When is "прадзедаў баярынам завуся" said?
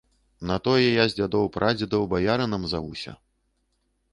1.57-3.15